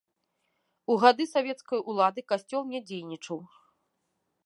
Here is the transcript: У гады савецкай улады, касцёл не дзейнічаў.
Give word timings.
У 0.93 0.95
гады 1.03 1.23
савецкай 1.35 1.79
улады, 1.95 2.19
касцёл 2.33 2.67
не 2.73 2.79
дзейнічаў. 2.89 3.37